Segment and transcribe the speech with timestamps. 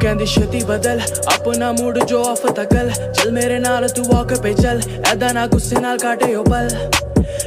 [0.00, 1.00] ਕਹਿੰਦੀ ਛੇਤੀ ਬਦਲ
[1.34, 4.80] ਆਪਣਾ ਮੂਡ ਜੋ ਆਫ ਤਕਲ ਚੱਲ ਮੇਰੇ ਨਾਲ ਤੂੰ ਵਾਕ ਪੇ ਚੱਲ
[5.12, 6.68] ਐਦਾ ਨਾ ਗੁੱਸੇ ਨਾਲ ਕਾਟੇ ਉਹ ਪਲ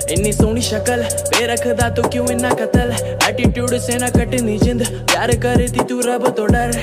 [0.10, 2.94] ਇੰਨੀ ਸੋਹਣੀ ਸ਼ਕਲ ਬੇ ਰੱਖਦਾ ਤੂੰ ਕਿਉਂ ਇੰਨਾ ਕਤਲ
[3.28, 6.74] ਐਟੀਟਿਊਡ ਸੇ ਨਾ ਕਟਨੀ ਜਿੰਦ ਪਿਆਰ ਕਰਦੀ ਤੂੰ ਰੱਬ ਤੋਂ ਡਰ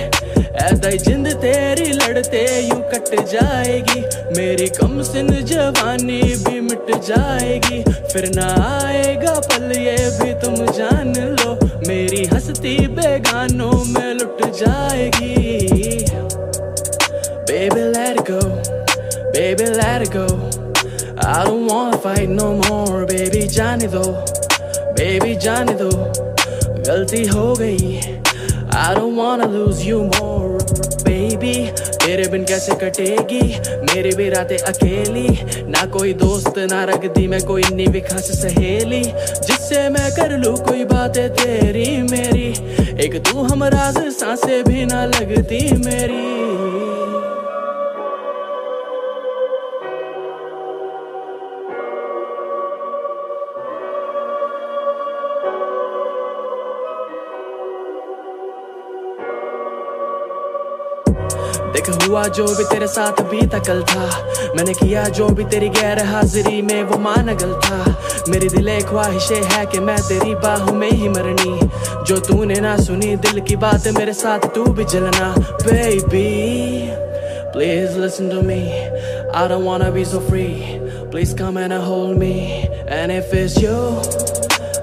[0.63, 4.01] ਐਦਾ ਹੀ ਜਿੰਦ ਤੇਰੀ ਲੜਤੇ ਯੂ कट जाएगी
[4.37, 11.13] मेरी कम सिन जवानी भी मिट जाएगी फिर ना आएगा पल ये भी तुम जान
[11.33, 11.55] लो
[11.89, 14.04] मेरी हंसती बेगानों में
[20.06, 20.36] baby go.
[21.20, 24.26] I don't wanna fight no more, baby जाने दो
[24.94, 25.90] baby जाने दो
[26.84, 28.00] गलती हो गई।
[28.70, 30.64] I don't wanna lose you more,
[31.00, 31.70] baby.
[32.06, 33.60] तेरे बिन कैसे कटेगी?
[33.82, 35.28] मेरी भी रातें अकेली।
[35.64, 39.04] ना कोई दोस्त, ना रखती मैं कोई नहीं भी खास सहेली।
[39.48, 42.54] जिससे मैं कर लूँ कोई बातें तेरी मेरी।
[43.06, 46.55] एक तू हम राज, साँसें भी ना लगती मेरी।
[61.76, 64.04] देख हुआ जो भी तेरे साथ बीता कल था
[64.56, 67.80] मैंने किया जो भी तेरी गैर हाजिरी में वो मानगल था
[68.30, 71.60] मेरी दिले ख्वाहिशें है कि मैं तेरी बाहों में ही मरनी
[72.08, 76.30] जो तूने ना सुनी दिल की बात मेरे साथ तू भी जलना baby
[77.56, 78.62] Please listen to me
[79.34, 80.80] I don't wanna be so free
[81.12, 82.34] Please come and hold me
[82.88, 83.78] And if it's you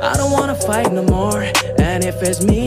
[0.03, 1.43] I don't wanna fight no more
[1.79, 2.63] And if it's me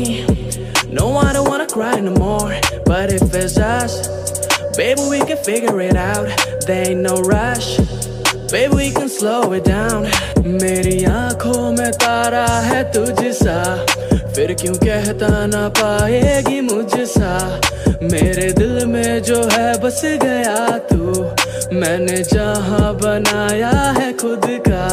[0.95, 4.07] No, I don't wanna cry no more But if it's us
[4.77, 6.27] Baby, we can figure it out
[6.65, 7.77] There ain't no rush
[8.49, 10.05] Baby, we can slow it down
[10.45, 13.59] मेरी आँखों में तारा है तुझसा
[14.35, 17.31] फिर क्यों कहता ना पाएगी मुझसा
[18.11, 24.85] मेरे दिल में जो है बस गया तू मैंने जहाँ बनाया है खुद का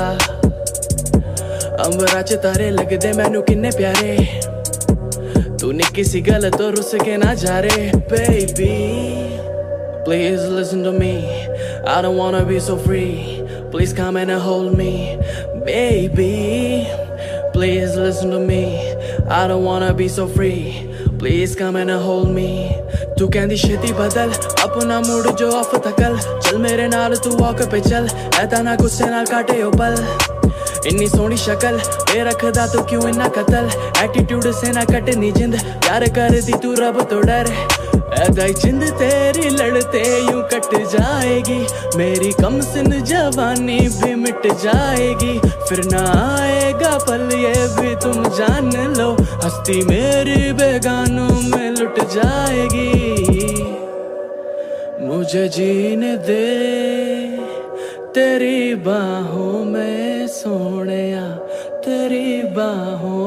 [1.85, 4.17] अंबरा च तारे लगदे मैनू किन्ने प्यारे
[5.63, 8.71] तूने किसी गलत और उसके ना जा रहे baby
[10.05, 11.11] please listen to me
[11.89, 13.05] I don't want to be so free
[13.71, 14.91] please come and hold me
[15.67, 16.33] baby
[17.53, 20.51] please listen to me I don't want to be so free
[21.21, 22.51] please come and hold me
[23.19, 27.81] तू कहती छेती बदल, अपना mood जो of थकल चल मेरे नाल तू वॉक पे
[27.81, 28.09] चल।
[28.41, 29.95] ऐता ना गुस्से ना काटे ओ पल।
[30.86, 31.80] ਇੰਨੀ ਸੋਹਣੀ ਸ਼ਕਲ
[32.16, 33.70] ਏ ਰੱਖਦਾ ਤੂੰ ਕਿਉਂ ਇੰਨਾ ਕਤਲ
[34.04, 37.48] ਐਟੀਟਿਊਡ ਸੇ ਨਾ ਕਟਨੀ ਜਿੰਦ ਪਿਆਰ ਕਰਦੀ ਤੂੰ ਰੱਬ ਤੋਂ ਡਰ
[38.10, 41.58] ऐदा ही जिंद तेरी लड़ते यूं कट जाएगी
[41.98, 48.72] मेरी कम सिन जवानी भी मिट जाएगी फिर ना आएगा पल ये भी तुम जान
[48.96, 49.12] लो
[49.44, 52.90] हस्ती मेरी बेगानों में लुट जाएगी
[55.08, 56.44] मुझे जीने दे
[58.14, 61.07] तेरी बाहों में सोने
[61.85, 63.22] तेरी बाहों